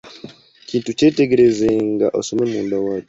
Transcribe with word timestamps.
Ekintu 0.63 0.89
kyetegerezanga, 0.99 2.05
osome 2.19 2.43
munda 2.51 2.75
waakyo. 2.85 2.99